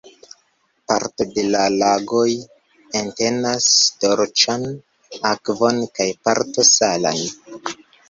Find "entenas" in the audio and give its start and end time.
3.03-3.69